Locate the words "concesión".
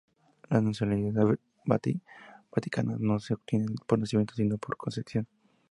4.75-5.27